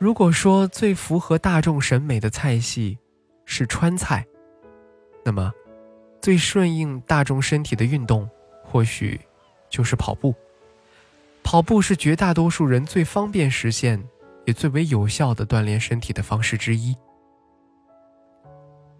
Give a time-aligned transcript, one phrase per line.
[0.00, 2.98] 如果说最符合大众审美的菜系
[3.44, 4.26] 是川菜，
[5.22, 5.52] 那么
[6.22, 8.26] 最顺应大众身体的运动
[8.64, 9.20] 或许
[9.68, 10.34] 就是跑步。
[11.42, 14.02] 跑步是绝大多数人最方便实现
[14.46, 16.96] 也最为有效的锻炼身体的方式之一。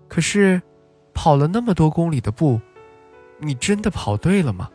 [0.07, 0.61] 可是，
[1.15, 2.61] 跑了那么多公里的步，
[3.39, 4.69] 你真的跑对了吗？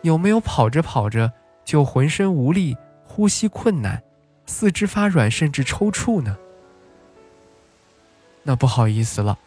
[0.00, 1.30] 有没有跑着跑着
[1.66, 2.74] 就浑身无力、
[3.04, 4.02] 呼吸困难？
[4.50, 6.36] 四肢发软，甚至抽搐呢？
[8.42, 9.38] 那不好意思了，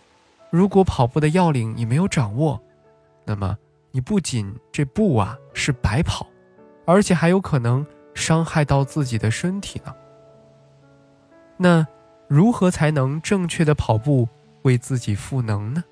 [0.50, 2.60] 如果跑步的要领你没有掌握，
[3.26, 3.58] 那么
[3.92, 6.26] 你不仅这步啊是白跑，
[6.86, 9.94] 而且还有可能伤害到自己的身体呢。
[11.58, 11.86] 那
[12.30, 14.28] 如何才能正确的跑步，
[14.62, 15.84] 为自己赋能呢？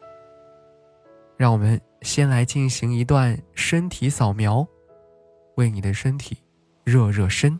[1.35, 4.65] 让我们先来进行一段身体扫描，
[5.55, 6.37] 为你的身体
[6.85, 7.59] 热热身。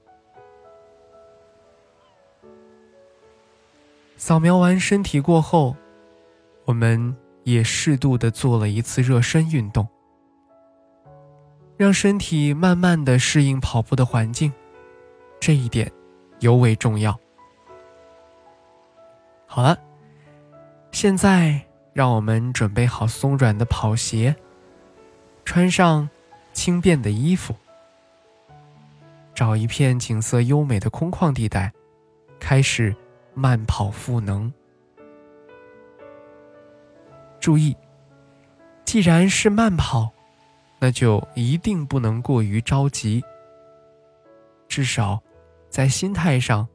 [4.21, 5.75] 扫描完身体过后，
[6.65, 9.87] 我们也适度的做了一次热身运动，
[11.75, 14.53] 让身体慢慢的适应跑步的环境，
[15.39, 15.91] 这一点
[16.39, 17.19] 尤为重要。
[19.47, 19.75] 好了，
[20.91, 21.59] 现在
[21.91, 24.35] 让我们准备好松软的跑鞋，
[25.43, 26.07] 穿上
[26.53, 27.55] 轻便的衣服，
[29.33, 31.73] 找一片景色优美的空旷地带，
[32.39, 32.95] 开始
[33.33, 34.51] 慢跑赋能。
[37.39, 37.75] 注意，
[38.85, 40.11] 既然是慢跑，
[40.79, 43.23] 那就一定不能过于着急，
[44.67, 45.21] 至少
[45.69, 46.67] 在心态上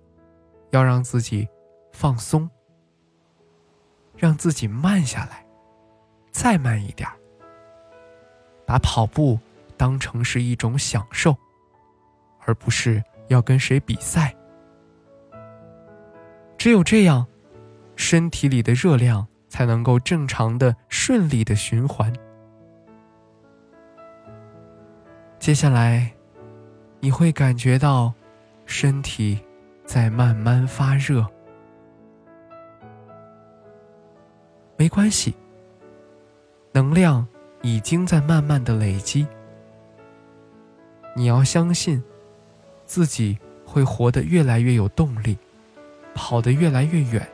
[0.70, 1.48] 要让自己
[1.92, 2.48] 放松。
[4.16, 5.44] 让自己慢下来，
[6.30, 7.06] 再慢一点
[8.64, 9.38] 把跑步
[9.76, 11.36] 当成是一种享受，
[12.46, 14.34] 而不是要跟谁比赛。
[16.58, 17.26] 只有这样，
[17.94, 22.12] 身体里的热量才能够正常的、顺利的循环。
[25.38, 26.12] 接下来，
[26.98, 28.12] 你会感觉到
[28.64, 29.38] 身体
[29.84, 31.24] 在慢慢发热。
[34.76, 35.34] 没关系，
[36.72, 37.26] 能量
[37.62, 39.26] 已经在慢慢的累积。
[41.14, 42.02] 你要相信，
[42.84, 45.38] 自己会活得越来越有动力，
[46.16, 47.28] 跑得越来越远。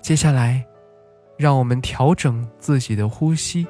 [0.00, 0.66] 接下来，
[1.36, 3.66] 让我们调整自己的呼吸。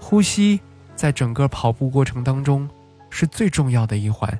[0.00, 0.60] 呼吸
[0.94, 2.68] 在整个跑步过程当中
[3.10, 4.36] 是最重要的一环。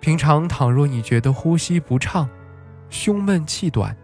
[0.00, 2.28] 平常，倘若你觉得呼吸不畅、
[2.90, 3.96] 胸闷气短，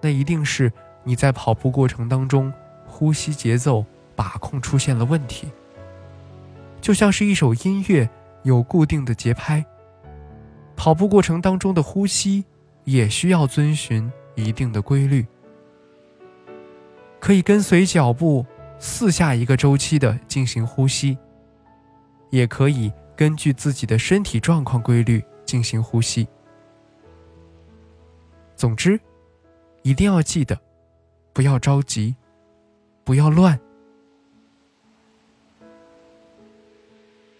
[0.00, 0.70] 那一定是
[1.02, 2.52] 你在跑步过程当中
[2.86, 3.84] 呼吸节奏
[4.14, 5.50] 把控出现了问题。
[6.80, 8.08] 就像是一首音乐
[8.42, 9.64] 有固定的节拍，
[10.76, 12.44] 跑步过程当中的呼吸
[12.84, 15.26] 也需要遵循一定的规律，
[17.20, 18.44] 可以跟随脚步
[18.78, 21.16] 四下一个周期的进行呼吸，
[22.30, 22.92] 也可以。
[23.14, 26.26] 根据自己的身体状况规律进行呼吸。
[28.56, 28.98] 总之，
[29.82, 30.58] 一定要记得，
[31.32, 32.16] 不要着急，
[33.04, 33.56] 不要乱。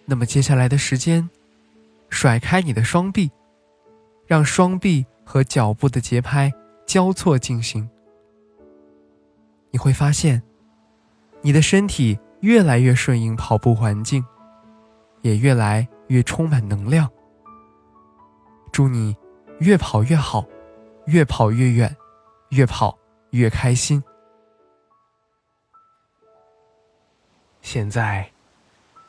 [0.05, 1.29] 那么接下来的时间，
[2.09, 3.31] 甩开你的双臂，
[4.27, 6.53] 让双臂和脚步的节拍
[6.87, 7.89] 交错进行。
[9.71, 10.43] 你会发现，
[11.41, 14.25] 你的身体越来越顺应跑步环境。
[15.23, 17.09] 也越来越充满能量。
[18.73, 19.17] 祝你
[19.61, 20.45] 越跑越好，
[21.07, 21.97] 越跑越远，
[22.49, 22.99] 越跑
[23.31, 24.03] 越开心。
[27.61, 28.29] 现在，